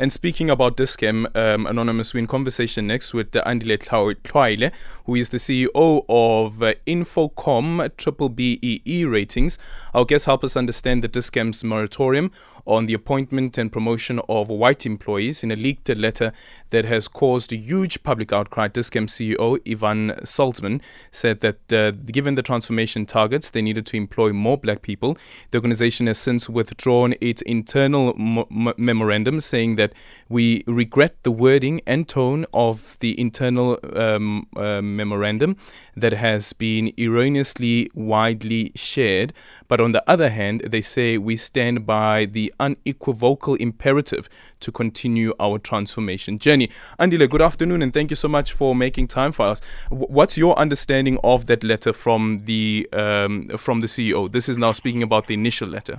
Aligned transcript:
And 0.00 0.12
speaking 0.12 0.48
about 0.48 0.76
Dis-Chem, 0.76 1.26
um, 1.34 1.66
Anonymous, 1.66 2.14
we 2.14 2.20
in 2.20 2.28
conversation 2.28 2.86
next 2.86 3.12
with 3.12 3.32
Andile 3.32 3.78
Tlhoaele, 3.78 4.70
who 5.06 5.16
is 5.16 5.30
the 5.30 5.38
CEO 5.38 6.04
of 6.08 6.62
uh, 6.62 6.74
INFORCOMM 6.86 7.96
Triple 7.96 8.28
BEE 8.28 9.04
Ratings. 9.04 9.58
Our 9.94 10.04
guests 10.04 10.26
help 10.26 10.44
us 10.44 10.56
understand 10.56 11.02
the 11.02 11.08
Dis-Chem's 11.08 11.64
moratorium 11.64 12.30
on 12.64 12.86
the 12.86 12.94
appointment 12.94 13.58
and 13.58 13.72
promotion 13.72 14.20
of 14.28 14.48
white 14.48 14.86
employees 14.86 15.42
in 15.42 15.50
a 15.50 15.56
leaked 15.56 15.88
letter 15.88 16.32
that 16.70 16.84
has 16.84 17.08
caused 17.08 17.52
a 17.52 17.56
huge 17.56 18.02
public 18.02 18.32
outcry. 18.32 18.68
Dis-Chem 18.68 19.06
CEO 19.06 19.58
Ivan 19.70 20.12
Saltzman 20.22 20.80
said 21.12 21.40
that 21.40 21.72
uh, 21.72 21.90
given 21.90 22.34
the 22.34 22.42
transformation 22.42 23.06
targets, 23.06 23.50
they 23.50 23.62
needed 23.62 23.86
to 23.86 23.96
employ 23.96 24.32
more 24.32 24.58
black 24.58 24.82
people. 24.82 25.16
The 25.50 25.58
organization 25.58 26.06
has 26.06 26.18
since 26.18 26.48
withdrawn 26.48 27.14
its 27.20 27.42
internal 27.42 28.14
m- 28.18 28.72
memorandum 28.76 29.40
saying 29.40 29.76
that 29.76 29.92
we 30.28 30.64
regret 30.66 31.16
the 31.22 31.30
wording 31.30 31.80
and 31.86 32.08
tone 32.08 32.44
of 32.52 32.98
the 33.00 33.18
internal 33.18 33.78
um, 33.94 34.46
uh, 34.56 34.82
memorandum 34.82 35.56
that 35.96 36.12
has 36.12 36.52
been 36.52 36.92
erroneously 36.98 37.90
widely 37.94 38.72
shared. 38.74 39.32
But 39.68 39.80
on 39.80 39.92
the 39.92 40.02
other 40.08 40.30
hand, 40.30 40.62
they 40.66 40.80
say 40.80 41.18
we 41.18 41.36
stand 41.36 41.86
by 41.86 42.26
the 42.26 42.52
unequivocal 42.60 43.54
imperative 43.56 44.28
to 44.60 44.72
continue 44.72 45.32
our 45.38 45.58
transformation 45.58 46.38
journey. 46.38 46.57
Andile, 46.98 47.30
good 47.30 47.42
afternoon, 47.42 47.82
and 47.82 47.94
thank 47.94 48.10
you 48.10 48.16
so 48.16 48.28
much 48.28 48.52
for 48.52 48.74
making 48.74 49.06
time 49.06 49.32
for 49.32 49.46
us. 49.46 49.60
What's 49.90 50.36
your 50.36 50.58
understanding 50.58 51.18
of 51.22 51.46
that 51.46 51.62
letter 51.62 51.92
from 51.92 52.40
the 52.40 52.88
um, 52.92 53.48
from 53.56 53.80
the 53.80 53.86
CEO? 53.86 54.30
This 54.30 54.48
is 54.48 54.58
now 54.58 54.72
speaking 54.72 55.02
about 55.02 55.26
the 55.28 55.34
initial 55.34 55.68
letter. 55.68 55.96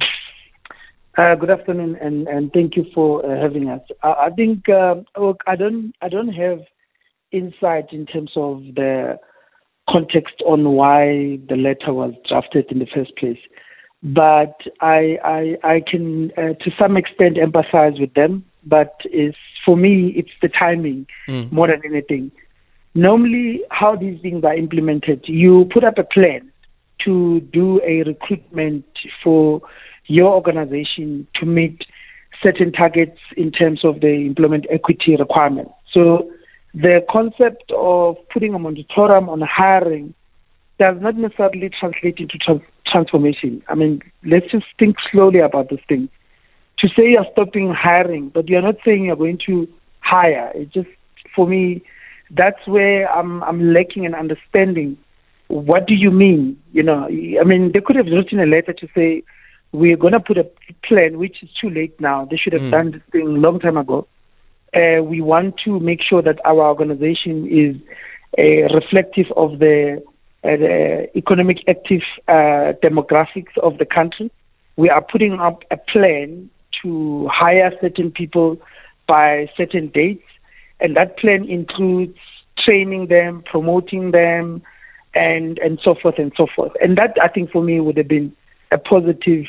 Uh, 1.17 1.35
good 1.35 1.49
afternoon, 1.49 1.97
and, 2.01 2.27
and 2.27 2.53
thank 2.53 2.75
you 2.75 2.85
for 2.93 3.25
uh, 3.25 3.41
having 3.41 3.69
us. 3.69 3.81
I, 4.03 4.13
I 4.13 4.29
think 4.29 4.69
uh, 4.69 4.95
look, 5.17 5.41
I 5.47 5.55
don't 5.55 5.93
I 6.01 6.09
don't 6.09 6.33
have 6.33 6.61
insight 7.31 7.93
in 7.93 8.05
terms 8.05 8.31
of 8.35 8.63
the 8.75 9.19
context 9.89 10.35
on 10.45 10.71
why 10.71 11.39
the 11.47 11.55
letter 11.55 11.93
was 11.93 12.13
drafted 12.27 12.71
in 12.71 12.79
the 12.79 12.87
first 12.93 13.15
place 13.17 13.39
but 14.01 14.61
I 14.79 15.19
I, 15.23 15.57
I 15.75 15.81
can 15.81 16.31
uh, 16.37 16.53
to 16.53 16.71
some 16.77 16.97
extent 16.97 17.37
empathize 17.37 17.99
with 17.99 18.13
them. 18.13 18.45
But 18.65 19.01
is 19.11 19.35
for 19.65 19.77
me, 19.77 20.09
it's 20.09 20.31
the 20.41 20.49
timing 20.49 21.07
mm. 21.27 21.51
more 21.51 21.67
than 21.67 21.81
anything. 21.85 22.31
Normally, 22.95 23.63
how 23.69 23.95
these 23.95 24.19
things 24.21 24.43
are 24.43 24.55
implemented, 24.55 25.23
you 25.27 25.65
put 25.65 25.83
up 25.83 25.97
a 25.97 26.03
plan 26.03 26.51
to 27.05 27.39
do 27.41 27.81
a 27.83 28.03
recruitment 28.03 28.85
for 29.23 29.61
your 30.07 30.33
organization 30.33 31.27
to 31.35 31.45
meet 31.45 31.83
certain 32.41 32.71
targets 32.71 33.19
in 33.37 33.51
terms 33.51 33.83
of 33.83 34.01
the 34.01 34.25
employment 34.25 34.65
equity 34.69 35.15
requirements. 35.15 35.71
So 35.93 36.31
the 36.73 37.05
concept 37.09 37.71
of 37.71 38.17
putting 38.29 38.53
a 38.53 38.59
moratorium 38.59 39.29
on 39.29 39.41
hiring 39.41 40.13
does 40.77 40.99
not 41.01 41.15
necessarily 41.15 41.69
translate 41.69 42.19
into 42.19 42.37
trans- 42.37 42.61
transformation. 42.87 43.61
I 43.67 43.75
mean, 43.75 44.01
let's 44.23 44.49
just 44.51 44.65
think 44.77 44.95
slowly 45.11 45.39
about 45.39 45.69
this 45.69 45.81
thing. 45.87 46.09
To 46.79 46.87
say 46.89 47.11
you're 47.11 47.27
stopping 47.31 47.73
hiring, 47.73 48.29
but 48.29 48.47
you're 48.47 48.61
not 48.61 48.77
saying 48.85 49.05
you're 49.05 49.15
going 49.15 49.39
to 49.47 49.67
hire. 49.99 50.51
It 50.55 50.71
just, 50.71 50.87
for 51.35 51.45
me, 51.45 51.81
that's 52.31 52.65
where 52.67 53.11
I'm, 53.11 53.43
I'm 53.43 53.73
lacking 53.73 54.05
in 54.05 54.15
understanding. 54.15 54.97
What 55.47 55.87
do 55.87 55.93
you 55.93 56.11
mean? 56.11 56.61
You 56.71 56.83
know, 56.83 57.05
I 57.05 57.43
mean, 57.43 57.71
they 57.73 57.81
could 57.81 57.95
have 57.97 58.05
written 58.05 58.39
a 58.39 58.45
letter 58.45 58.71
to 58.71 58.87
say, 58.95 59.23
we're 59.71 59.97
going 59.97 60.13
to 60.13 60.19
put 60.19 60.37
a 60.37 60.49
plan, 60.83 61.17
which 61.17 61.43
is 61.43 61.49
too 61.59 61.69
late 61.69 61.99
now. 61.99 62.25
They 62.25 62.37
should 62.37 62.53
have 62.53 62.61
mm. 62.61 62.71
done 62.71 62.91
this 62.91 63.01
thing 63.11 63.41
long 63.41 63.59
time 63.59 63.77
ago. 63.77 64.07
Uh, 64.73 65.03
we 65.03 65.21
want 65.21 65.57
to 65.65 65.79
make 65.79 66.01
sure 66.01 66.21
that 66.21 66.39
our 66.45 66.61
organization 66.61 67.47
is 67.47 67.75
uh, 68.37 68.73
reflective 68.73 69.31
of 69.35 69.59
the 69.59 70.03
uh, 70.43 70.55
the 70.55 71.17
economic 71.17 71.57
active 71.67 72.03
uh, 72.27 72.73
demographics 72.81 73.57
of 73.57 73.77
the 73.77 73.85
country. 73.85 74.31
We 74.77 74.89
are 74.89 75.01
putting 75.01 75.39
up 75.39 75.63
a 75.69 75.77
plan 75.77 76.49
to 76.83 77.27
hire 77.27 77.71
certain 77.81 78.11
people 78.11 78.59
by 79.07 79.49
certain 79.57 79.87
dates, 79.87 80.27
and 80.79 80.95
that 80.95 81.17
plan 81.17 81.45
includes 81.45 82.17
training 82.57 83.07
them, 83.07 83.43
promoting 83.43 84.11
them, 84.11 84.61
and 85.13 85.57
and 85.59 85.79
so 85.83 85.95
forth 85.95 86.19
and 86.19 86.31
so 86.37 86.47
forth. 86.55 86.71
And 86.81 86.97
that 86.97 87.17
I 87.21 87.27
think 87.27 87.51
for 87.51 87.63
me 87.63 87.79
would 87.79 87.97
have 87.97 88.07
been 88.07 88.35
a 88.71 88.77
positive 88.77 89.45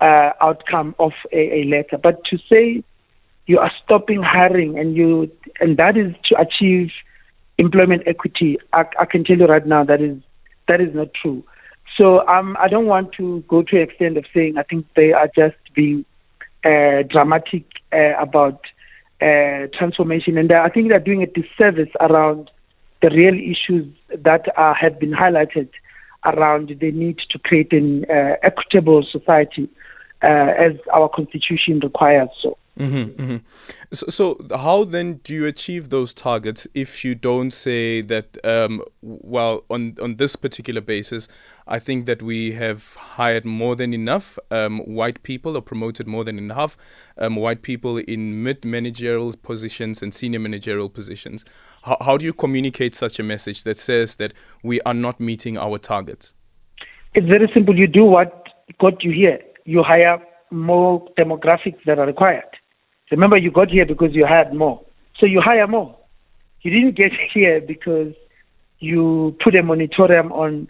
uh, 0.00 0.32
outcome 0.40 0.94
of 0.98 1.12
a, 1.32 1.60
a 1.60 1.64
letter. 1.64 1.96
But 1.96 2.24
to 2.26 2.38
say 2.50 2.82
you 3.46 3.58
are 3.58 3.72
stopping 3.84 4.22
hiring 4.22 4.78
and 4.78 4.96
you 4.96 5.30
and 5.60 5.76
that 5.76 5.96
is 5.96 6.14
to 6.26 6.40
achieve 6.40 6.90
employment 7.58 8.02
equity, 8.06 8.58
I, 8.72 8.86
I, 8.98 9.04
can 9.04 9.24
tell 9.24 9.38
you 9.38 9.46
right 9.46 9.66
now 9.66 9.84
that 9.84 10.00
is 10.00 10.18
that 10.68 10.80
is 10.80 10.94
not 10.94 11.14
true. 11.14 11.44
So 11.96 12.26
um, 12.26 12.56
I 12.58 12.68
don't 12.68 12.86
want 12.86 13.12
to 13.14 13.44
go 13.48 13.62
to 13.62 13.76
the 13.76 13.82
extent 13.82 14.16
of 14.16 14.24
saying 14.34 14.58
I 14.58 14.62
think 14.62 14.86
they 14.94 15.12
are 15.12 15.30
just 15.34 15.56
being 15.74 16.04
dramatic 16.62 17.64
uh, 17.92 18.14
about 18.18 18.64
uh, 19.20 19.66
transformation, 19.78 20.38
and 20.38 20.50
I 20.52 20.68
think 20.68 20.88
they're 20.88 20.98
doing 20.98 21.22
a 21.22 21.26
disservice 21.26 21.90
around 22.00 22.50
the 23.02 23.10
real 23.10 23.34
issues 23.34 23.86
that 24.08 24.46
are, 24.56 24.74
have 24.74 24.98
been 24.98 25.12
highlighted 25.12 25.68
around 26.24 26.76
the 26.78 26.92
need 26.92 27.18
to 27.30 27.38
create 27.38 27.72
an 27.72 28.04
uh, 28.08 28.36
equitable 28.42 29.02
society 29.02 29.68
uh, 30.22 30.26
as 30.26 30.72
our 30.92 31.08
constitution 31.08 31.80
requires 31.80 32.28
so. 32.40 32.56
Mm-hmm, 32.78 33.22
mm-hmm. 33.22 33.36
So, 33.92 34.06
so, 34.08 34.56
how 34.56 34.84
then 34.84 35.20
do 35.24 35.34
you 35.34 35.46
achieve 35.46 35.90
those 35.90 36.14
targets 36.14 36.66
if 36.72 37.04
you 37.04 37.14
don't 37.14 37.50
say 37.50 38.00
that? 38.00 38.38
Um, 38.44 38.82
well, 39.02 39.64
on 39.68 39.96
on 40.00 40.16
this 40.16 40.36
particular 40.36 40.80
basis, 40.80 41.28
I 41.66 41.78
think 41.78 42.06
that 42.06 42.22
we 42.22 42.52
have 42.52 42.94
hired 42.94 43.44
more 43.44 43.76
than 43.76 43.92
enough 43.92 44.38
um, 44.50 44.78
white 44.80 45.22
people, 45.22 45.54
or 45.54 45.60
promoted 45.60 46.06
more 46.06 46.24
than 46.24 46.38
enough 46.38 46.78
um, 47.18 47.36
white 47.36 47.60
people 47.60 47.98
in 47.98 48.42
mid 48.42 48.64
managerial 48.64 49.34
positions 49.42 50.00
and 50.00 50.14
senior 50.14 50.40
managerial 50.40 50.88
positions. 50.88 51.44
How, 51.82 51.98
how 52.00 52.16
do 52.16 52.24
you 52.24 52.32
communicate 52.32 52.94
such 52.94 53.18
a 53.18 53.22
message 53.22 53.64
that 53.64 53.76
says 53.76 54.16
that 54.16 54.32
we 54.62 54.80
are 54.82 54.94
not 54.94 55.20
meeting 55.20 55.58
our 55.58 55.76
targets? 55.76 56.32
It's 57.12 57.26
very 57.26 57.50
simple. 57.52 57.78
You 57.78 57.86
do 57.86 58.04
what 58.04 58.48
got 58.78 59.04
you 59.04 59.10
here. 59.12 59.40
You 59.66 59.82
hire 59.82 60.22
more 60.50 61.06
demographics 61.18 61.84
that 61.84 61.98
are 61.98 62.06
required. 62.06 62.44
Remember, 63.12 63.36
you 63.36 63.50
got 63.50 63.70
here 63.70 63.84
because 63.84 64.14
you 64.14 64.26
hired 64.26 64.54
more. 64.54 64.80
So 65.18 65.26
you 65.26 65.42
hire 65.42 65.66
more. 65.66 65.96
You 66.62 66.70
didn't 66.70 66.96
get 66.96 67.12
here 67.34 67.60
because 67.60 68.14
you 68.80 69.36
put 69.44 69.54
a 69.54 69.62
moratorium 69.62 70.32
on 70.32 70.68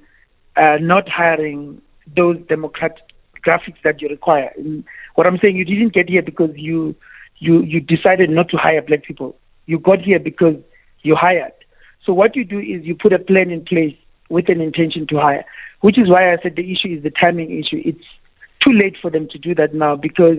uh, 0.56 0.78
not 0.80 1.08
hiring 1.08 1.80
those 2.14 2.36
demographics 2.38 3.80
that 3.84 4.03
you 4.03 4.08
require. 4.08 4.53
And 4.56 4.84
what 5.14 5.26
I'm 5.26 5.38
saying, 5.38 5.56
you 5.56 5.64
didn't 5.64 5.94
get 5.94 6.08
here 6.08 6.22
because 6.22 6.50
you 6.56 6.97
you 7.38 7.62
you 7.62 7.80
decided 7.80 8.28
not 8.28 8.48
to 8.48 8.56
hire 8.56 8.82
black 8.82 9.04
people. 9.04 9.36
You 9.66 9.78
got 9.78 10.00
here 10.00 10.19
because 10.19 10.56
you 11.03 11.14
hired. 11.14 11.53
So 12.04 12.12
what 12.12 12.34
you 12.34 12.44
do 12.44 12.59
is 12.59 12.84
you 12.84 12.97
put 12.97 13.12
a 13.12 13.20
plan 13.20 13.50
in 13.53 13.64
place 13.64 13.97
with 14.28 14.48
an 14.48 14.60
intention 14.60 15.06
to 15.09 15.20
hire, 15.20 15.44
which 15.80 15.97
is 15.97 16.09
why 16.09 16.32
I 16.32 16.38
said 16.42 16.56
the 16.56 16.72
issue 16.72 16.88
is 16.88 17.04
the 17.04 17.10
timing 17.10 17.56
issue. 17.56 17.80
It's 17.84 18.04
too 18.59 18.72
late 18.72 18.97
for 19.00 19.10
them 19.10 19.28
to 19.28 19.38
do 19.38 19.54
that 19.54 19.74
now 19.74 19.94
because 19.94 20.38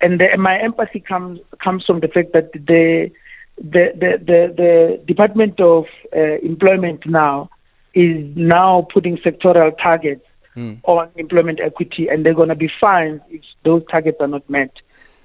and 0.00 0.20
the, 0.20 0.36
my 0.36 0.58
empathy 0.58 1.00
comes 1.00 1.40
comes 1.62 1.84
from 1.84 2.00
the 2.00 2.08
fact 2.08 2.32
that 2.32 2.52
the 2.52 3.10
the 3.56 3.92
the 3.94 4.18
the, 4.18 4.54
the 4.56 5.02
Department 5.04 5.60
of 5.60 5.86
uh, 6.16 6.38
Employment 6.42 7.06
now 7.06 7.50
is 7.94 8.36
now 8.36 8.86
putting 8.92 9.16
sectoral 9.18 9.76
targets 9.76 10.24
mm. 10.56 10.78
on 10.84 11.10
employment 11.16 11.60
equity, 11.60 12.08
and 12.08 12.24
they're 12.24 12.34
going 12.34 12.48
to 12.48 12.54
be 12.54 12.70
fined 12.80 13.20
if 13.30 13.42
those 13.64 13.82
targets 13.90 14.18
are 14.20 14.28
not 14.28 14.48
met. 14.48 14.72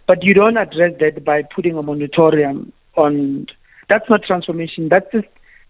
But 0.08 0.24
you 0.24 0.34
don't 0.34 0.58
address 0.58 0.94
that 1.00 1.24
by 1.24 1.44
putting 1.44 1.78
a 1.78 1.84
moratorium 1.84 2.74
on. 2.96 3.48
That's 3.90 4.10
not 4.10 4.24
transformation. 4.24 4.90
That's 4.90 5.12
just 5.12 5.28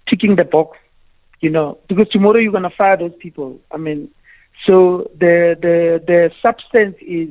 ticking 0.08 0.36
the 0.36 0.46
box, 0.46 0.78
you 1.42 1.50
know. 1.50 1.80
Because 1.88 2.08
tomorrow 2.10 2.38
you're 2.38 2.52
going 2.52 2.64
to 2.64 2.70
fire 2.70 2.96
those 2.96 3.16
people. 3.20 3.60
I 3.72 3.78
mean, 3.78 4.10
so 4.66 5.10
the 5.16 5.58
the 5.60 6.04
the 6.06 6.32
substance 6.42 6.96
is 7.02 7.30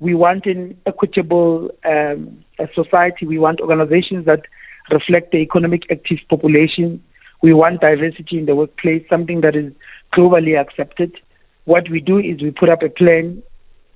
we 0.00 0.14
want 0.14 0.46
an 0.46 0.78
equitable 0.86 1.70
um, 1.84 2.42
society. 2.74 3.26
We 3.26 3.38
want 3.38 3.60
organizations 3.60 4.24
that 4.24 4.46
reflect 4.90 5.30
the 5.30 5.38
economic 5.38 5.82
active 5.90 6.18
population. 6.28 7.04
We 7.42 7.52
want 7.52 7.82
diversity 7.82 8.38
in 8.38 8.46
the 8.46 8.56
workplace, 8.56 9.04
something 9.08 9.42
that 9.42 9.54
is 9.54 9.72
globally 10.14 10.58
accepted. 10.58 11.20
What 11.64 11.88
we 11.90 12.00
do 12.00 12.18
is 12.18 12.42
we 12.42 12.50
put 12.50 12.70
up 12.70 12.82
a 12.82 12.88
plan 12.88 13.42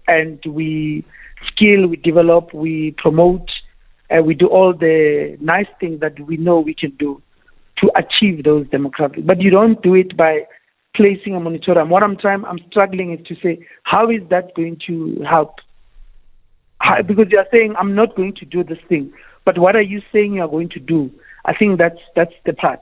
and 0.07 0.39
we 0.47 1.05
skill, 1.49 1.87
we 1.87 1.97
develop, 1.97 2.53
we 2.53 2.93
promote, 2.93 3.51
and 4.11 4.27
we 4.27 4.35
do 4.35 4.47
all 4.47 4.75
the 4.75 5.37
nice 5.41 5.67
things 5.81 6.01
that 6.01 6.21
we 6.21 6.37
know 6.37 6.61
we 6.61 6.75
can 6.75 6.91
do 6.91 7.23
to 7.79 7.91
achieve 7.97 8.45
those 8.45 8.67
demographics. 8.67 9.27
But 9.27 9.41
you 9.41 9.51
don't 9.51 9.83
do 9.83 9.95
it 9.95 10.17
by 10.17 10.47
placing 10.95 11.35
a 11.35 11.41
moratorium. 11.41 11.89
What 11.89 12.03
I'm 12.03 12.17
trying, 12.17 12.45
I'm 12.45 12.61
struggling 12.71 13.13
is 13.13 13.27
to 13.27 13.37
say, 13.43 13.67
how 13.83 14.11
is 14.11 14.23
that 14.29 14.55
going 14.55 14.81
to 14.87 15.23
help 15.29 15.59
because 17.07 17.27
you 17.31 17.39
are 17.39 17.47
saying, 17.51 17.75
I'm 17.77 17.95
not 17.95 18.17
going 18.17 18.35
to 18.35 18.45
do 18.45 18.65
this 18.65 18.79
thing. 18.89 19.13
But 19.45 19.59
what 19.59 19.77
are 19.77 19.83
you 19.83 20.03
saying 20.13 20.35
you 20.35 20.43
are 20.43 20.49
going 20.49 20.71
to 20.71 20.81
do? 20.81 21.11
I 21.45 21.55
think 21.55 21.79
that's, 21.79 21.99
that's 22.17 22.35
the 22.45 22.53
part. 22.55 22.81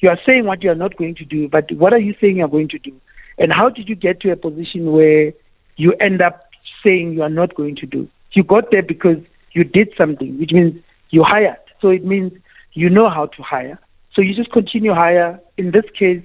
You 0.00 0.10
are 0.10 0.18
saying 0.26 0.44
what 0.44 0.62
you 0.62 0.70
are 0.70 0.76
not 0.76 0.96
going 0.96 1.14
to 1.16 1.24
do, 1.24 1.48
but 1.48 1.70
what 1.72 1.92
are 1.92 1.98
you 1.98 2.14
saying 2.20 2.38
you 2.38 2.44
are 2.44 2.48
going 2.48 2.68
to 2.68 2.78
do? 2.78 3.00
And 3.38 3.52
how 3.52 3.68
did 3.68 3.88
you 3.88 3.94
get 3.94 4.20
to 4.20 4.32
a 4.32 4.36
position 4.36 4.92
where 4.92 5.32
you 5.76 5.92
end 5.94 6.20
up 6.20 6.42
saying 6.84 7.12
you 7.12 7.22
are 7.22 7.30
not 7.30 7.54
going 7.54 7.76
to 7.76 7.86
do? 7.86 8.08
You 8.32 8.44
got 8.44 8.70
there 8.70 8.82
because 8.82 9.18
you 9.52 9.64
did 9.64 9.92
something, 9.96 10.38
which 10.38 10.52
means 10.52 10.82
you 11.10 11.22
hired. 11.22 11.56
So 11.80 11.88
it 11.88 12.04
means 12.04 12.32
you 12.72 12.90
know 12.90 13.08
how 13.08 13.26
to 13.26 13.42
hire. 13.42 13.78
So 14.14 14.22
you 14.22 14.34
just 14.34 14.50
continue 14.52 14.92
hire. 14.92 15.40
In 15.56 15.70
this 15.70 15.84
case, 15.98 16.22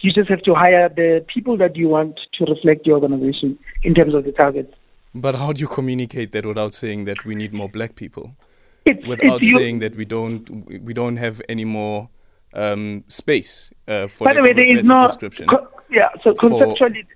you 0.00 0.12
just 0.12 0.28
have 0.30 0.42
to 0.42 0.54
hire 0.54 0.88
the 0.88 1.24
people 1.26 1.56
that 1.56 1.76
you 1.76 1.88
want 1.88 2.20
to 2.34 2.44
reflect 2.44 2.86
your 2.86 2.96
organization 2.96 3.58
in 3.82 3.94
terms 3.94 4.14
of 4.14 4.24
the 4.24 4.32
targets. 4.32 4.72
But 5.14 5.34
how 5.36 5.52
do 5.52 5.60
you 5.60 5.68
communicate 5.68 6.32
that 6.32 6.44
without 6.44 6.74
saying 6.74 7.04
that 7.04 7.24
we 7.24 7.34
need 7.34 7.52
more 7.52 7.68
black 7.68 7.94
people? 7.94 8.36
It's, 8.84 9.06
without 9.06 9.42
it's 9.42 9.52
saying 9.52 9.80
that 9.80 9.96
we 9.96 10.04
don't 10.04 10.48
we 10.82 10.94
don't 10.94 11.16
have 11.16 11.42
any 11.48 11.64
more 11.64 12.08
um, 12.54 13.04
space 13.08 13.70
uh, 13.86 14.08
for 14.08 14.24
By 14.24 14.34
the 14.34 14.42
way, 14.42 14.52
there 14.52 14.76
is 14.76 14.84
no. 14.84 15.08
Co- 15.48 15.68
yeah, 15.90 16.08
so 16.22 16.34
conceptually. 16.34 17.06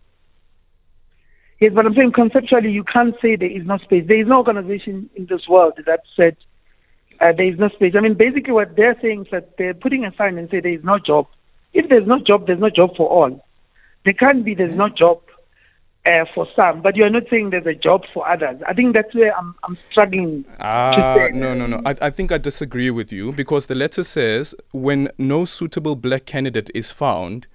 Yes, 1.61 1.73
but 1.75 1.87
I'm 1.87 1.95
saying 1.95 2.13
conceptually, 2.13 2.73
you 2.73 2.85
can't 2.85 3.15
say 3.23 3.37
there 3.37 3.51
is 3.51 3.65
no 3.65 3.79
space. 3.79 4.05
There 4.07 4.19
is 4.19 4.27
no 4.27 4.39
organization 4.39 5.09
in 5.15 5.27
this 5.27 5.47
world 5.49 5.75
that 5.87 6.03
said 6.17 6.37
uh, 7.21 7.33
there 7.33 7.47
is 7.47 7.59
no 7.59 7.69
space. 7.69 7.95
I 7.95 8.01
mean, 8.01 8.15
basically, 8.15 8.53
what 8.53 8.75
they're 8.75 8.99
saying 9.01 9.27
is 9.27 9.31
that 9.31 9.57
they're 9.57 9.75
putting 9.75 10.05
a 10.05 10.15
sign 10.17 10.39
and 10.39 10.51
say 10.51 10.61
there 10.61 10.73
is 10.73 10.85
no 10.85 10.99
job. 10.99 11.29
If 11.73 11.89
there's 11.89 12.07
no 12.07 12.19
job, 12.19 12.47
there's 12.47 12.59
no 12.59 12.71
job 12.71 12.97
for 12.97 13.09
all. 13.09 13.47
There 14.05 14.13
can't 14.13 14.45
be 14.45 14.55
there's 14.55 14.77
no 14.77 14.89
job 14.89 15.23
uh, 16.05 16.25
for 16.35 16.49
some, 16.57 16.83
but 16.83 16.97
you're 16.97 17.11
not 17.11 17.25
saying 17.31 17.51
there's 17.51 17.67
a 17.67 17.75
job 17.75 18.05
for 18.13 18.29
others. 18.29 18.61
I 18.67 18.75
think 18.75 18.93
that's 18.95 19.15
where 19.15 19.37
I'm, 19.37 19.55
I'm 19.63 19.79
struggling. 19.91 20.45
Ah, 20.61 21.29
no, 21.33 21.55
no, 21.55 21.67
no. 21.67 21.81
I, 21.87 21.95
I 22.03 22.11
think 22.11 22.33
I 22.33 22.39
disagree 22.39 22.91
with 22.91 23.13
you 23.13 23.33
because 23.33 23.67
the 23.67 23.75
letter 23.75 24.03
says 24.03 24.55
when 24.73 25.11
no 25.19 25.45
suitable 25.45 25.95
black 25.95 26.27
candidate 26.27 26.71
is 26.75 26.91
found, 26.91 27.47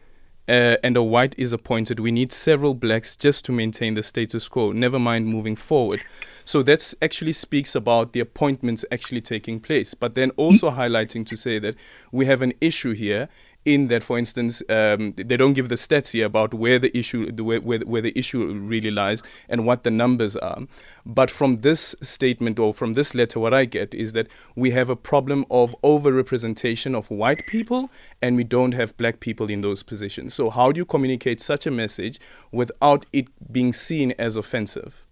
uh, 0.48 0.78
and 0.82 0.96
a 0.96 1.04
white 1.04 1.36
is 1.38 1.52
appointed, 1.52 2.00
we 2.00 2.12
need 2.12 2.32
several 2.32 2.74
blacks 2.74 3.18
just 3.18 3.44
to 3.44 3.52
maintain 3.52 3.96
the 3.96 4.04
status 4.04 4.48
quo, 4.48 4.72
never 4.72 4.98
mind 4.98 5.28
moving 5.28 5.58
forward. 5.58 6.02
So 6.46 6.64
that 6.64 6.94
actually 7.02 7.34
speaks 7.34 7.76
about 7.76 8.14
the 8.14 8.22
appointments 8.22 8.86
actually 8.90 9.20
taking 9.20 9.60
place, 9.60 9.94
but 9.94 10.16
then 10.16 10.32
also 10.38 10.72
highlighting 10.72 11.26
to 11.26 11.36
say 11.36 11.60
that 11.60 11.76
we 12.14 12.28
have 12.28 12.42
an 12.42 12.54
issue 12.62 12.94
here 12.94 13.28
in 13.66 13.90
that, 13.90 14.02
for 14.02 14.18
instance, 14.18 14.62
um, 14.70 15.14
they 15.18 15.36
don't 15.36 15.54
give 15.54 15.68
the 15.68 15.76
stats 15.76 16.12
here 16.12 16.26
about 16.26 16.54
where 16.54 16.80
the 16.80 16.96
issue, 16.98 17.30
where, 17.44 17.60
where, 17.60 17.80
where 17.80 18.02
the 18.02 18.18
issue 18.18 18.46
really 18.54 18.92
lies 18.92 19.22
and 19.50 19.66
what 19.66 19.84
the 19.84 19.92
numbers 19.92 20.38
are. 20.38 20.60
But 21.06 21.30
from 21.30 21.58
this 21.58 21.94
statement 22.02 22.60
or 22.60 22.74
from 22.74 22.94
this 22.94 23.14
letter, 23.14 23.40
what 23.40 23.54
I 23.54 23.66
get 23.66 23.94
is 23.94 24.14
that 24.14 24.28
we 24.56 24.72
have 24.72 24.90
a 24.90 24.96
problem 24.96 25.46
of 25.52 25.76
overrepresentation 25.84 26.96
of 26.96 27.12
white 27.12 27.46
people 27.48 27.90
and 28.22 28.38
we 28.38 28.46
don't 28.46 28.74
have 28.74 28.96
black 28.96 29.20
people 29.20 29.50
in 29.50 29.62
those 29.62 29.84
positions. 29.84 30.34
So 30.34 30.50
how 30.50 30.72
do 30.72 30.78
you 30.78 30.86
communicate 30.86 31.42
such 31.42 31.66
a 31.66 31.72
message 31.72 32.20
without 32.52 33.06
it 33.12 33.28
being 33.52 33.74
seen 33.74 34.14
as 34.18 34.38
offensive? 34.38 35.06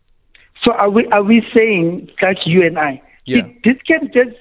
So 0.63 0.73
are 0.73 0.89
we 0.89 1.05
are 1.07 1.23
we 1.23 1.45
saying 1.53 2.09
that 2.21 2.37
you 2.45 2.65
and 2.65 2.79
I? 2.79 3.01
Yeah. 3.25 3.47
this 3.63 3.77
can 3.87 4.11
just 4.13 4.37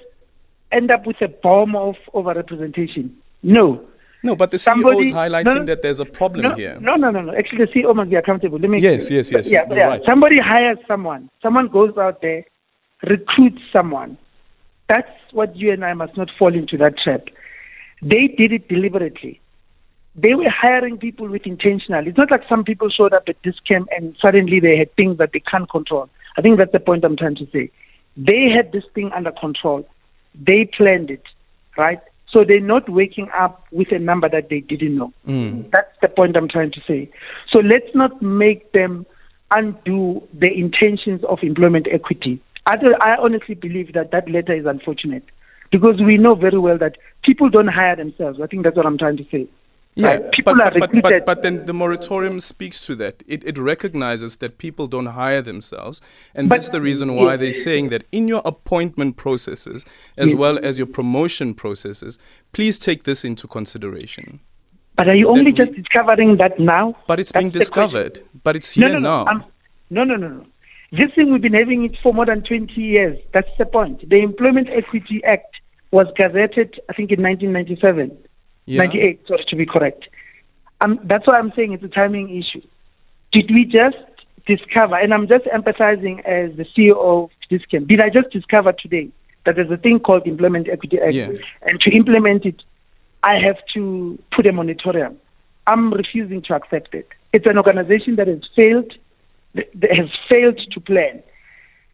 end 0.71 0.91
up 0.91 1.05
with 1.05 1.21
a 1.21 1.27
bomb 1.27 1.75
of 1.75 1.95
overrepresentation. 2.13 3.11
No. 3.43 3.85
No, 4.25 4.35
but 4.35 4.51
the 4.51 4.57
CEO 4.57 5.01
is 5.01 5.11
highlighting 5.11 5.45
no, 5.45 5.65
that 5.65 5.81
there's 5.81 5.99
a 5.99 6.05
problem 6.05 6.43
no, 6.43 6.55
here. 6.55 6.77
No, 6.79 6.95
no, 6.95 7.11
no, 7.11 7.21
no. 7.21 7.35
Actually, 7.35 7.65
the 7.65 7.71
CEO 7.71 7.95
must 7.95 8.09
be 8.09 8.15
accountable. 8.15 8.57
Let 8.57 8.69
me 8.69 8.79
yes, 8.79 9.09
yes, 9.09 9.31
yes. 9.31 9.49
Yeah, 9.49 9.65
yeah. 9.69 9.87
Right. 9.87 10.05
Somebody 10.05 10.39
hires 10.39 10.79
someone. 10.87 11.29
Someone 11.41 11.67
goes 11.67 11.97
out 11.97 12.21
there, 12.21 12.43
recruits 13.03 13.61
someone. 13.71 14.17
That's 14.87 15.11
what 15.31 15.55
you 15.55 15.71
and 15.71 15.83
I 15.83 15.93
must 15.93 16.17
not 16.17 16.29
fall 16.37 16.53
into 16.53 16.77
that 16.77 16.97
trap. 16.97 17.27
They 18.01 18.27
did 18.27 18.51
it 18.51 18.67
deliberately. 18.67 19.39
They 20.15 20.33
were 20.33 20.49
hiring 20.49 20.97
people 20.97 21.27
with 21.27 21.45
intentional. 21.45 22.07
It's 22.07 22.17
not 22.17 22.31
like 22.31 22.47
some 22.47 22.63
people 22.63 22.89
showed 22.89 23.13
up 23.13 23.27
at 23.27 23.41
Dis-Chem 23.41 23.87
and 23.95 24.15
suddenly 24.21 24.59
they 24.59 24.77
had 24.77 24.95
things 24.95 25.17
that 25.17 25.33
they 25.33 25.41
can't 25.41 25.69
control. 25.69 26.09
I 26.37 26.41
think 26.41 26.57
that's 26.57 26.71
the 26.71 26.79
point 26.79 27.03
I'm 27.03 27.17
trying 27.17 27.35
to 27.35 27.47
say. 27.51 27.71
They 28.15 28.49
had 28.49 28.71
this 28.71 28.85
thing 28.93 29.11
under 29.11 29.31
control. 29.31 29.87
They 30.33 30.65
planned 30.65 31.11
it, 31.11 31.23
right? 31.77 31.99
So 32.35 32.43
they're 32.43 32.59
not 32.59 32.89
waking 32.89 33.29
up 33.33 33.65
with 33.71 33.93
a 33.93 33.97
number 33.97 34.27
that 34.27 34.49
they 34.49 34.59
didn't 34.59 34.97
know. 34.97 35.13
Mm. 35.25 35.71
That's 35.71 35.97
the 36.01 36.09
point 36.09 36.35
I'm 36.35 36.49
trying 36.49 36.73
to 36.73 36.81
say. 36.85 37.09
So 37.49 37.59
let's 37.59 37.95
not 37.95 38.21
make 38.21 38.73
them 38.73 39.05
undo 39.51 40.27
the 40.33 40.53
intentions 40.53 41.23
of 41.23 41.39
employment 41.43 41.87
equity. 41.89 42.41
I, 42.65 42.75
I 42.99 43.15
honestly 43.15 43.55
believe 43.55 43.93
that 43.93 44.11
that 44.11 44.29
letter 44.29 44.53
is 44.53 44.65
unfortunate 44.65 45.23
because 45.71 46.01
we 46.01 46.17
know 46.17 46.35
very 46.35 46.59
well 46.59 46.77
that 46.77 46.97
people 47.23 47.49
don't 47.49 47.69
hire 47.69 47.95
themselves. 47.95 48.41
I 48.41 48.47
think 48.47 48.63
that's 48.63 48.75
what 48.75 48.85
I'm 48.85 48.97
trying 48.97 49.15
to 49.15 49.25
say. 49.31 49.47
Yeah, 49.95 50.19
people 50.33 50.53
but, 50.55 50.61
are 50.61 50.79
recruited. 50.81 51.03
But, 51.03 51.11
but, 51.11 51.25
but, 51.25 51.41
then 51.41 51.65
the 51.65 51.73
moratorium 51.73 52.41
speaks 52.41 52.85
to 52.85 52.95
that. 52.95 53.23
It, 53.27 53.45
it 53.45 53.57
recognizes 53.57 54.37
that 54.37 54.57
people 54.57 54.87
don't 54.87 55.05
hire 55.05 55.41
themselves. 55.41 56.01
And 56.33 56.51
that's 56.51 56.69
the 56.69 56.81
reason 56.81 57.15
why 57.15 57.37
they're 57.37 57.53
saying 57.53 57.89
that 57.89 58.03
in 58.11 58.27
your 58.27 58.41
appointment 58.43 59.15
processes, 59.15 59.85
as 60.17 60.31
yes. 60.31 60.37
well 60.37 60.59
as 60.61 60.77
your 60.77 60.87
promotion 60.87 61.53
processes, 61.53 62.19
please 62.51 62.77
take 62.77 63.05
this 63.05 63.23
into 63.23 63.47
consideration. 63.47 64.41
But 64.97 65.07
are 65.07 65.15
you 65.15 65.29
only 65.29 65.53
just 65.53 65.71
discovering 65.73 66.37
that 66.37 66.59
now? 66.59 66.97
But 67.07 67.21
it's 67.21 67.31
that's 67.31 67.41
being 67.41 67.51
discovered. 67.51 68.21
But 68.43 68.57
it's 68.57 68.71
here 68.71 68.89
no, 68.89 68.99
no, 68.99 69.23
now. 69.23 69.23
No, 69.89 70.03
no, 70.03 70.03
no, 70.03 70.15
no, 70.15 70.27
no. 70.27 70.45
This 70.91 71.13
thing 71.15 71.31
we've 71.31 71.41
been 71.41 71.53
having 71.53 71.85
it 71.85 71.95
for 72.03 72.13
more 72.13 72.25
than 72.25 72.43
20 72.43 72.73
years. 72.73 73.17
That's 73.33 73.49
the 73.57 73.65
point. 73.65 74.09
The 74.09 74.19
Employment 74.19 74.67
Equity 74.69 75.23
Act 75.23 75.55
was 75.91 76.07
gazetted, 76.17 76.79
I 76.89 76.93
think, 76.93 77.11
in 77.11 77.23
1997 77.23 78.17
yeah. 78.65 78.83
98, 78.83 79.27
sorry, 79.27 79.45
to 79.47 79.55
be 79.55 79.65
correct. 79.65 80.07
Um, 80.81 80.99
that's 81.03 81.25
why 81.27 81.37
I'm 81.37 81.53
saying 81.55 81.73
it's 81.73 81.83
a 81.83 81.87
timing 81.87 82.29
issue. 82.29 82.65
Did 83.31 83.49
we 83.51 83.65
just 83.65 83.97
discover, 84.45 84.95
and 84.95 85.13
I'm 85.13 85.27
just 85.27 85.45
emphasizing 85.51 86.21
as 86.21 86.55
the 86.55 86.65
CEO 86.65 86.97
of 86.97 87.29
Dis-Chem, 87.49 87.85
did 87.85 87.99
I 88.01 88.09
just 88.09 88.29
discover 88.31 88.73
today 88.73 89.09
that 89.45 89.55
there's 89.55 89.71
a 89.71 89.77
thing 89.77 89.99
called 89.99 90.25
Employment 90.25 90.67
Equity 90.69 90.99
Act, 90.99 91.13
yeah. 91.13 91.31
and 91.61 91.79
to 91.81 91.91
implement 91.91 92.45
it, 92.45 92.63
I 93.23 93.39
have 93.39 93.57
to 93.73 94.19
put 94.35 94.45
a 94.45 94.51
moratorium. 94.51 95.19
I'm 95.67 95.91
refusing 95.91 96.41
to 96.43 96.55
accept 96.55 96.93
it. 96.93 97.07
It's 97.33 97.45
an 97.47 97.57
organization 97.57 98.15
that 98.17 98.27
has 98.27 98.41
failed, 98.55 98.93
that 99.53 99.95
has 99.95 100.09
failed 100.29 100.59
to 100.71 100.79
plan, 100.79 101.23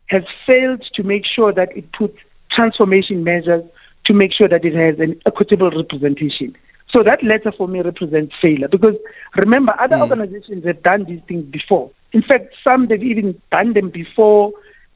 has 0.08 0.24
failed 0.46 0.84
to 0.96 1.04
make 1.04 1.26
sure 1.26 1.54
that 1.54 1.76
it 1.76 1.92
puts 1.94 2.18
transformation 2.52 3.24
measures 3.24 3.64
to 4.12 4.18
make 4.18 4.34
sure 4.34 4.50
that 4.50 4.66
it 4.66 4.76
has 4.76 5.00
an 5.00 5.20
equitable 5.26 5.72
representation. 5.72 6.56
So 6.92 7.02
that 7.04 7.24
letter 7.24 7.54
for 7.54 7.70
me 7.70 7.80
represents 7.80 8.34
failure 8.42 8.68
because 8.68 8.96
remember, 9.38 9.74
other 9.80 9.96
mm. 9.96 10.02
organizations 10.02 10.66
have 10.66 10.84
done 10.84 11.06
these 11.06 11.22
things 11.28 11.46
before. 11.46 11.92
In 12.12 12.22
fact, 12.22 12.54
some 12.62 12.88
they've 12.88 13.02
even 13.02 13.42
done 13.52 13.72
them 13.72 13.90
before 13.90 14.52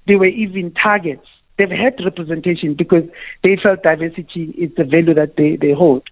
they 0.05 0.17
were 0.17 0.25
even 0.25 0.72
targets. 0.72 1.25
They've 1.57 1.69
had 1.69 1.95
representation 2.03 2.74
because 2.74 3.03
they 3.41 3.55
felt 3.55 3.84
diversity 3.84 4.53
is 4.57 4.75
the 4.75 4.84
value 4.84 5.13
that 5.13 5.38
they, 5.38 5.55
they 5.55 5.72
hold. 5.72 6.03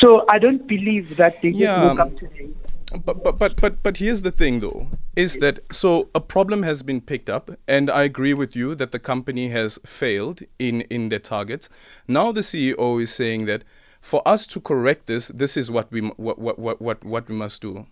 So 0.00 0.24
I 0.28 0.40
don't 0.40 0.66
believe 0.66 1.16
that 1.16 1.40
they 1.42 1.50
yeah. 1.50 1.66
just 1.66 1.82
woke 1.84 2.00
up 2.00 2.18
today 2.18 2.48
but, 2.90 3.22
but 3.22 3.38
but 3.38 3.60
but 3.60 3.82
but 3.82 3.96
here's 3.98 4.22
the 4.22 4.30
thing 4.30 4.60
though 4.60 4.88
is 5.16 5.36
that 5.38 5.60
so 5.72 6.08
a 6.14 6.20
problem 6.20 6.62
has 6.62 6.82
been 6.82 7.00
picked 7.00 7.30
up 7.30 7.50
and 7.68 7.88
i 7.90 8.02
agree 8.02 8.34
with 8.34 8.56
you 8.56 8.74
that 8.74 8.90
the 8.90 8.98
company 8.98 9.48
has 9.48 9.78
failed 9.84 10.42
in 10.58 10.82
in 10.82 11.08
their 11.08 11.18
targets. 11.18 11.68
Now 12.08 12.32
the 12.32 12.40
ceo 12.40 13.02
is 13.02 13.12
saying 13.12 13.46
that 13.46 13.64
for 14.00 14.22
us 14.26 14.46
to 14.48 14.60
correct 14.60 15.06
this 15.06 15.28
this 15.28 15.56
is 15.56 15.70
what 15.70 15.90
we 15.92 16.00
what 16.00 16.38
what 16.38 16.58
what 16.58 16.80
what, 16.80 17.04
what 17.04 17.28
we 17.28 17.34
must 17.34 17.62
do. 17.62 17.86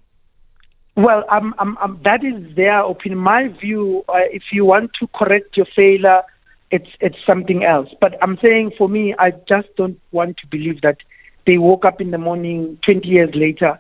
Well 0.97 1.25
um, 1.29 1.55
um, 1.59 1.79
um, 1.81 2.01
that 2.03 2.25
is 2.25 2.57
their 2.57 2.81
opinion. 2.81 3.21
My 3.21 3.49
view 3.49 4.05
uh, 4.09 4.27
if 4.33 4.45
you 4.53 4.65
want 4.65 4.93
to 5.01 5.07
correct 5.09 5.57
your 5.57 5.67
failure 5.67 6.23
it's 6.71 6.91
it's 7.01 7.19
something 7.27 7.65
else. 7.65 7.89
But 8.01 8.19
i'm 8.23 8.39
saying 8.39 8.73
for 8.77 8.89
me 8.89 9.15
i 9.19 9.31
just 9.31 9.69
don't 9.77 10.01
want 10.11 10.39
to 10.39 10.47
believe 10.49 10.81
that 10.81 10.99
they 11.47 11.57
woke 11.57 11.85
up 11.85 12.01
in 12.01 12.11
the 12.11 12.19
morning 12.19 12.79
20 12.85 13.09
years 13.09 13.35
later 13.35 13.79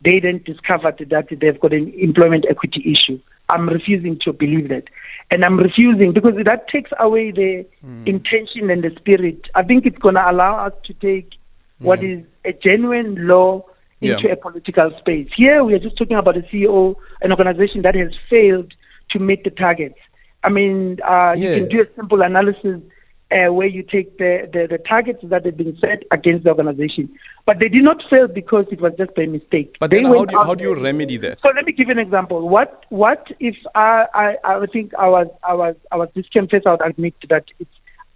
they 0.00 0.20
then 0.20 0.42
discovered 0.44 0.98
that 0.98 1.28
they've 1.30 1.60
got 1.60 1.72
an 1.72 1.92
employment 1.94 2.46
equity 2.48 2.82
issue. 2.92 3.20
I'm 3.48 3.68
refusing 3.68 4.18
to 4.20 4.32
believe 4.32 4.68
that. 4.68 4.84
And 5.30 5.44
I'm 5.44 5.56
refusing 5.56 6.12
because 6.12 6.34
that 6.44 6.68
takes 6.68 6.90
away 6.98 7.30
the 7.30 7.66
mm. 7.84 8.06
intention 8.06 8.70
and 8.70 8.82
the 8.82 8.90
spirit. 8.96 9.48
I 9.54 9.62
think 9.62 9.86
it's 9.86 9.98
going 9.98 10.16
to 10.16 10.30
allow 10.30 10.66
us 10.66 10.72
to 10.84 10.94
take 10.94 11.30
mm. 11.30 11.36
what 11.86 12.02
is 12.02 12.24
a 12.44 12.52
genuine 12.52 13.26
law 13.26 13.64
into 14.00 14.26
yeah. 14.26 14.32
a 14.32 14.36
political 14.36 14.96
space. 14.98 15.28
Here 15.34 15.64
we 15.64 15.74
are 15.74 15.78
just 15.78 15.96
talking 15.96 16.16
about 16.16 16.36
a 16.36 16.42
CEO, 16.42 16.96
an 17.22 17.32
organization 17.32 17.82
that 17.82 17.94
has 17.94 18.12
failed 18.28 18.74
to 19.10 19.18
meet 19.18 19.44
the 19.44 19.50
targets. 19.50 19.98
I 20.44 20.48
mean, 20.48 21.00
uh, 21.02 21.34
yes. 21.36 21.40
you 21.40 21.66
can 21.66 21.68
do 21.68 21.82
a 21.82 21.94
simple 21.94 22.22
analysis. 22.22 22.80
Uh, 23.30 23.52
where 23.52 23.66
you 23.66 23.82
take 23.82 24.18
the, 24.18 24.48
the, 24.52 24.66
the, 24.68 24.78
targets 24.78 25.20
that 25.24 25.44
have 25.44 25.56
been 25.56 25.76
set 25.78 26.04
against 26.12 26.44
the 26.44 26.50
organization. 26.50 27.10
But 27.44 27.58
they 27.58 27.68
did 27.68 27.82
not 27.82 28.02
fail 28.08 28.28
because 28.28 28.66
it 28.70 28.80
was 28.80 28.92
just 28.96 29.14
by 29.14 29.26
mistake. 29.26 29.76
But 29.80 29.90
then 29.90 30.04
how 30.04 30.24
do, 30.24 30.32
you, 30.32 30.42
how 30.42 30.54
do 30.54 30.62
you 30.62 30.74
remedy 30.74 31.16
that? 31.18 31.38
So 31.42 31.50
let 31.54 31.64
me 31.64 31.72
give 31.72 31.88
you 31.88 31.92
an 31.92 31.98
example. 31.98 32.48
What 32.48 32.84
what 32.88 33.26
if 33.40 33.56
I 33.74 34.06
I, 34.14 34.36
I 34.44 34.66
think 34.66 34.94
I 34.94 35.08
was 35.08 35.28
I 35.42 35.54
was 35.54 35.76
I 35.90 35.96
was 35.96 36.08
discount 36.14 36.50
first 36.50 36.66
I 36.66 36.72
would 36.72 36.82
admit 36.82 37.14
that 37.28 37.46
it's, 37.58 37.70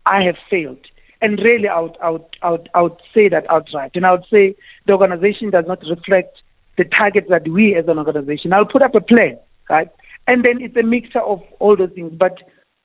I 0.07 0.23
have 0.23 0.37
failed. 0.49 0.87
And 1.23 1.39
really 1.39 1.69
I 1.69 1.81
would, 1.81 1.97
I, 2.03 2.11
would, 2.11 2.25
I, 2.41 2.51
would, 2.51 2.71
I 2.73 2.83
would 2.83 2.97
say 3.13 3.29
that 3.29 3.51
outright. 3.51 3.91
And 3.95 4.07
I 4.07 4.13
would 4.13 4.25
say 4.31 4.57
the 4.87 4.93
organization 4.93 5.51
does 5.51 5.67
not 5.67 5.83
reflect 5.89 6.41
the 6.79 6.85
targets 6.85 7.29
that 7.29 7.47
we 7.47 7.75
as 7.75 7.87
an 7.89 7.99
organization. 7.99 8.55
I'll 8.55 8.65
put 8.65 8.81
up 8.81 8.95
a 8.95 9.03
plan, 9.03 9.39
right? 9.69 9.91
And 10.27 10.45
then 10.45 10.63
it's 10.63 10.77
a 10.77 10.83
mixture 10.83 11.21
of 11.21 11.43
all 11.59 11.77
those 11.77 11.91
things. 11.91 12.15
But 12.15 12.39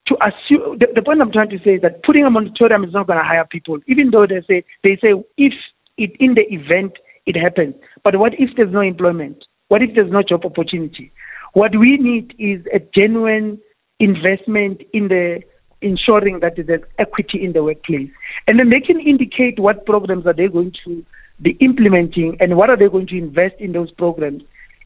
to 0.08 0.18
assume 0.22 0.78
the, 0.78 0.88
the, 0.94 1.02
point 1.02 1.22
I'm 1.22 1.32
trying 1.32 1.50
to 1.50 1.60
say 1.60 1.76
is 1.76 1.82
that 1.82 2.04
putting 2.04 2.26
a 2.26 2.30
moratorium 2.30 2.84
is 2.84 2.94
not 2.94 3.08
going 3.08 3.20
to 3.20 3.26
hire 3.26 3.46
people, 3.46 3.80
even 3.88 4.12
though 4.12 4.28
they 4.28 4.42
say 4.50 4.64
they 4.84 4.98
say 4.98 5.14
if 5.38 5.54
it 5.98 6.16
in 6.20 6.36
the 6.36 6.52
event 6.54 6.94
it 7.26 7.36
happens. 7.36 7.76
But 8.04 8.18
what 8.18 8.40
if 8.40 8.56
there's 8.56 8.72
no 8.72 8.82
employment? 8.82 9.44
What 9.68 9.82
if 9.82 9.96
there's 9.96 10.12
no 10.12 10.22
job 10.22 10.46
opportunity? 10.46 11.12
What 11.54 11.76
we 11.76 11.98
need 11.98 12.36
is 12.38 12.66
a 12.74 12.80
genuine 12.96 13.60
investment 14.00 14.82
in 14.94 15.08
the 15.08 15.42
ensuring 15.82 16.40
that 16.42 16.56
there's 16.56 16.82
equity 17.00 17.44
in 17.44 17.54
the 17.54 17.64
workplace. 17.64 18.10
And 18.48 18.60
then 18.60 18.70
they 18.70 18.82
can 18.82 19.00
indicate 19.00 19.60
what 19.60 19.86
programs 19.86 20.26
are 20.26 20.34
they 20.34 20.48
going 20.48 20.74
to 20.86 21.06
be 21.42 21.52
implementing 21.52 22.38
and 22.40 22.56
what 22.58 22.70
are 22.70 22.78
they 22.78 22.90
going 22.90 23.08
to 23.08 23.18
invest 23.18 23.56
in 23.60 23.72
those 23.72 23.92
programs 23.92 24.44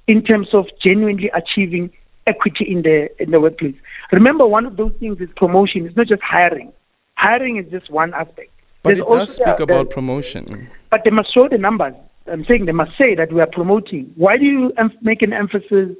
in 0.07 0.23
terms 0.23 0.47
of 0.53 0.65
genuinely 0.83 1.29
achieving 1.33 1.91
equity 2.29 2.65
in 2.73 2.81
the 2.83 2.97
in 3.21 3.31
the 3.31 3.39
workplace. 3.39 3.75
Remember, 4.11 4.45
one 4.47 4.65
of 4.65 4.77
those 4.77 4.93
things 4.99 5.19
is 5.19 5.29
promotion. 5.35 5.85
It's 5.85 5.97
not 5.97 6.07
just 6.07 6.21
hiring. 6.21 6.71
Hiring 7.15 7.57
is 7.57 7.69
just 7.69 7.89
one 7.89 8.13
aspect. 8.13 8.51
But 8.83 8.95
There's 8.95 8.99
it 8.99 9.09
does 9.09 9.35
speak 9.35 9.57
the, 9.57 9.63
about 9.63 9.89
the, 9.89 9.95
promotion. 9.95 10.69
But 10.89 11.03
they 11.03 11.09
must 11.09 11.33
show 11.33 11.49
the 11.49 11.57
numbers. 11.57 11.95
I'm 12.27 12.45
saying 12.45 12.65
they 12.65 12.71
must 12.71 12.97
say 12.97 13.15
that 13.15 13.33
we 13.33 13.41
are 13.41 13.47
promoting. 13.47 14.13
Why 14.15 14.37
do 14.37 14.45
you 14.45 14.73
make 15.01 15.21
an 15.21 15.33
emphasis 15.33 15.95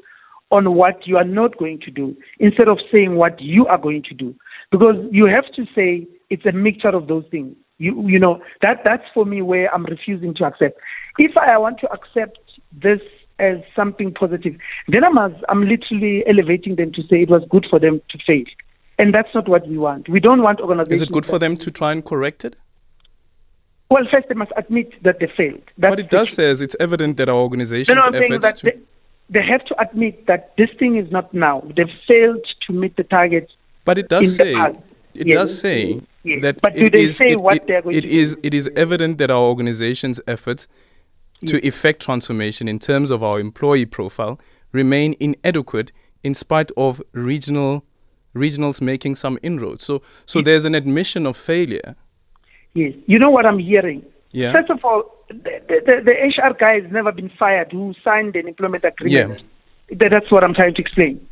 on 0.51 0.73
what 0.75 1.05
you 1.05 1.17
are 1.17 1.23
not 1.23 1.57
going 1.57 1.79
to 1.81 1.91
do 1.91 2.15
instead 2.39 2.67
of 2.67 2.79
saying 2.91 3.15
what 3.15 3.41
you 3.41 3.67
are 3.67 3.77
going 3.77 4.03
to 4.03 4.13
do? 4.13 4.35
Because 4.71 4.95
you 5.11 5.25
have 5.25 5.51
to 5.53 5.65
say 5.75 6.07
it's 6.29 6.45
a 6.45 6.51
mixture 6.51 6.89
of 6.89 7.07
those 7.07 7.25
things. 7.31 7.55
You, 7.79 8.07
you 8.07 8.19
know, 8.19 8.41
that, 8.61 8.83
that's 8.83 9.05
for 9.13 9.25
me 9.25 9.41
where 9.41 9.73
I'm 9.73 9.85
refusing 9.85 10.33
to 10.35 10.45
accept. 10.45 10.79
If 11.17 11.35
I 11.37 11.57
want 11.57 11.79
to 11.79 11.91
accept 11.91 12.39
this 12.71 13.01
as 13.39 13.59
something 13.75 14.13
positive, 14.13 14.55
then 14.87 15.03
I'm, 15.03 15.17
I'm 15.17 15.63
literally 15.67 16.25
elevating 16.27 16.75
them 16.75 16.91
to 16.93 17.03
say 17.03 17.21
it 17.21 17.29
was 17.29 17.43
good 17.49 17.65
for 17.69 17.79
them 17.79 18.01
to 18.09 18.17
fail. 18.25 18.45
And 18.97 19.13
that's 19.13 19.33
not 19.33 19.47
what 19.47 19.67
we 19.67 19.77
want. 19.77 20.09
We 20.09 20.19
don't 20.19 20.41
want 20.41 20.59
organizations. 20.59 21.01
Is 21.01 21.07
it 21.07 21.11
good 21.11 21.25
for 21.25 21.39
them 21.39 21.55
to 21.57 21.71
try 21.71 21.91
and 21.91 22.03
correct 22.03 22.43
it? 22.43 22.55
Well, 23.89 24.05
first 24.11 24.27
they 24.27 24.35
must 24.35 24.51
admit 24.55 25.01
that 25.03 25.19
they 25.19 25.27
failed. 25.27 25.63
That's 25.77 25.91
what 25.91 25.99
it 25.99 26.09
does 26.09 26.29
say 26.29 26.51
is 26.51 26.61
it's 26.61 26.75
evident 26.79 27.17
that 27.17 27.29
our 27.29 27.37
organization's 27.37 27.95
no, 27.95 28.09
no, 28.09 28.19
efforts 28.19 28.61
to... 28.61 28.65
They, 28.67 28.79
they 29.31 29.43
have 29.43 29.63
to 29.65 29.81
admit 29.81 30.25
that 30.27 30.55
this 30.57 30.69
thing 30.77 30.97
is 30.97 31.11
not 31.11 31.33
now. 31.33 31.63
They've 31.75 31.89
failed 32.07 32.45
to 32.67 32.73
meet 32.73 32.97
the 32.97 33.03
targets. 33.03 33.53
But 33.85 33.97
it 33.97 34.09
does 34.09 34.35
say 34.35 34.53
it 35.15 35.27
yes. 35.27 35.33
does 35.33 35.59
say 35.59 36.01
yes. 36.23 36.41
that 36.43 36.61
but 36.61 36.75
do 36.75 36.89
they 36.89 37.05
is, 37.05 37.17
say 37.17 37.31
it, 37.31 37.41
what 37.41 37.57
it, 37.57 37.67
they're 37.67 37.81
going 37.81 37.95
it 37.95 38.01
to 38.01 38.09
is, 38.09 38.35
do? 38.35 38.41
It 38.43 38.53
is 38.53 38.69
evident 38.75 39.17
that 39.17 39.31
our 39.31 39.41
organization's 39.41 40.21
efforts 40.27 40.67
yes. 41.41 41.51
to 41.51 41.65
effect 41.65 42.01
transformation 42.01 42.67
in 42.67 42.79
terms 42.79 43.11
of 43.11 43.23
our 43.23 43.39
employee 43.39 43.85
profile 43.85 44.39
remain 44.71 45.15
inadequate 45.19 45.91
in 46.23 46.33
spite 46.33 46.71
of 46.77 47.01
regional 47.11 47.83
regionals 48.35 48.81
making 48.81 49.15
some 49.15 49.39
inroads. 49.41 49.83
So, 49.83 50.01
so 50.25 50.41
there's 50.41 50.65
an 50.65 50.75
admission 50.75 51.25
of 51.25 51.35
failure. 51.35 51.95
Yes. 52.73 52.93
You 53.07 53.19
know 53.19 53.31
what 53.31 53.45
I'm 53.45 53.59
hearing? 53.59 54.05
Yeah. 54.31 54.53
First 54.53 54.69
of 54.69 54.85
all, 54.85 55.15
the, 55.29 55.61
the, 55.67 56.01
the 56.03 56.11
HR 56.11 56.53
guy 56.53 56.81
has 56.81 56.91
never 56.91 57.11
been 57.11 57.29
fired 57.29 57.71
who 57.71 57.93
signed 58.03 58.35
an 58.35 58.47
employment 58.47 58.83
agreement. 58.83 59.41
Yeah. 59.89 60.07
That's 60.09 60.31
what 60.31 60.43
I'm 60.43 60.53
trying 60.53 60.75
to 60.75 60.81
explain. 60.81 61.27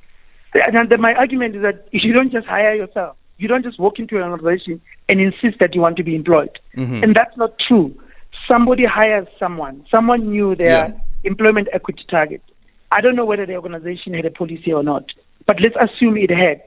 And 0.53 0.89
my 0.99 1.13
argument 1.13 1.55
is 1.55 1.61
that 1.61 1.87
you 1.91 2.13
don't 2.13 2.31
just 2.31 2.47
hire 2.47 2.73
yourself. 2.73 3.15
You 3.37 3.47
don't 3.47 3.63
just 3.63 3.79
walk 3.79 3.99
into 3.99 4.17
an 4.17 4.23
organization 4.23 4.81
and 5.07 5.21
insist 5.21 5.59
that 5.59 5.75
you 5.75 5.81
want 5.81 5.97
to 5.97 6.03
be 6.03 6.15
employed. 6.15 6.57
Mm-hmm. 6.75 7.03
And 7.03 7.15
that's 7.15 7.37
not 7.37 7.53
true. 7.59 7.95
Somebody 8.47 8.85
hires 8.85 9.27
someone. 9.39 9.85
Someone 9.91 10.29
knew 10.29 10.55
their 10.55 10.69
yeah. 10.69 10.99
employment 11.23 11.67
equity 11.73 12.05
target. 12.09 12.41
I 12.91 13.01
don't 13.01 13.15
know 13.15 13.25
whether 13.25 13.45
the 13.45 13.55
organization 13.55 14.13
had 14.13 14.25
a 14.25 14.31
policy 14.31 14.71
or 14.71 14.83
not, 14.83 15.05
but 15.45 15.59
let's 15.59 15.75
assume 15.79 16.17
it 16.17 16.29
had. 16.29 16.61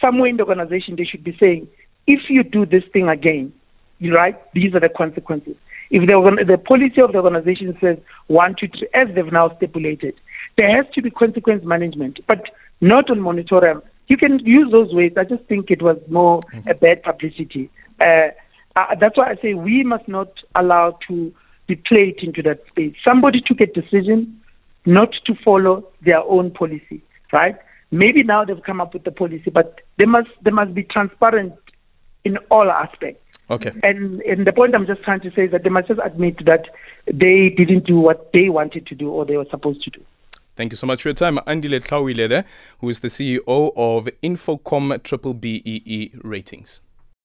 Somewhere 0.00 0.28
in 0.28 0.36
the 0.36 0.44
organization, 0.44 0.96
they 0.96 1.04
should 1.04 1.24
be 1.24 1.36
saying, 1.40 1.68
if 2.06 2.28
you 2.28 2.42
do 2.42 2.66
this 2.66 2.84
thing 2.92 3.08
again, 3.08 3.52
you 3.98 4.14
right, 4.14 4.38
these 4.52 4.74
are 4.74 4.80
the 4.80 4.90
consequences. 4.90 5.56
If 5.90 6.06
the, 6.06 6.44
the 6.44 6.58
policy 6.58 7.00
of 7.00 7.12
the 7.12 7.18
organization 7.18 7.76
says 7.80 7.98
one, 8.26 8.54
two, 8.58 8.68
three, 8.68 8.88
as 8.92 9.08
they've 9.14 9.32
now 9.32 9.54
stipulated, 9.56 10.14
there 10.58 10.74
has 10.76 10.92
to 10.94 11.02
be 11.02 11.10
consequence 11.10 11.64
management, 11.64 12.20
but 12.26 12.44
not 12.80 13.08
on 13.10 13.20
moratorium. 13.20 13.82
You 14.08 14.16
can 14.16 14.40
use 14.40 14.70
those 14.70 14.92
ways. 14.92 15.12
I 15.16 15.24
just 15.24 15.44
think 15.44 15.70
it 15.70 15.80
was 15.80 15.98
more 16.08 16.40
mm-hmm. 16.40 16.68
a 16.68 16.74
bad 16.74 17.02
publicity. 17.02 17.70
Uh, 17.98 18.28
uh, 18.76 18.94
that's 18.96 19.16
why 19.16 19.30
I 19.30 19.36
say 19.36 19.54
we 19.54 19.82
must 19.82 20.08
not 20.08 20.28
allow 20.54 20.98
to 21.08 21.32
be 21.66 21.76
played 21.76 22.18
into 22.18 22.42
that 22.42 22.66
space. 22.68 22.94
Somebody 23.04 23.40
took 23.40 23.60
a 23.60 23.66
decision 23.66 24.40
not 24.86 25.12
to 25.26 25.34
follow 25.36 25.88
their 26.02 26.22
own 26.22 26.50
policy, 26.50 27.02
right? 27.32 27.56
Maybe 27.90 28.22
now 28.22 28.44
they've 28.44 28.62
come 28.62 28.80
up 28.80 28.92
with 28.92 29.04
the 29.04 29.12
policy, 29.12 29.50
but 29.50 29.80
they 29.96 30.06
must 30.06 30.28
they 30.42 30.50
must 30.50 30.74
be 30.74 30.82
transparent 30.82 31.54
in 32.24 32.36
all 32.50 32.70
aspects. 32.70 33.38
Okay. 33.50 33.72
And 33.82 34.20
and 34.22 34.46
the 34.46 34.52
point 34.52 34.74
I'm 34.74 34.86
just 34.86 35.02
trying 35.02 35.20
to 35.20 35.30
say 35.32 35.44
is 35.44 35.50
that 35.52 35.62
they 35.62 35.70
must 35.70 35.88
just 35.88 36.00
admit 36.02 36.44
that 36.44 36.66
they 37.06 37.50
didn't 37.50 37.86
do 37.86 38.00
what 38.00 38.32
they 38.32 38.48
wanted 38.48 38.86
to 38.86 38.94
do 38.94 39.10
or 39.10 39.24
they 39.24 39.36
were 39.36 39.46
supposed 39.50 39.82
to 39.84 39.90
do. 39.90 40.00
Thank 40.56 40.72
you 40.72 40.76
so 40.76 40.86
much 40.86 41.02
for 41.02 41.08
your 41.08 41.14
time. 41.14 41.38
Andile 41.46 41.80
Tlhoaele 41.80 42.28
there, 42.28 42.44
who 42.78 42.88
is 42.88 43.00
the 43.00 43.08
CEO 43.08 43.72
of 43.76 44.08
INFORCOMM 44.22 45.02
Triple 45.02 45.34
BEE 45.34 46.12
Ratings. 46.22 46.80